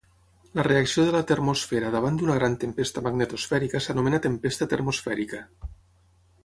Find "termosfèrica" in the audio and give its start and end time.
4.75-5.45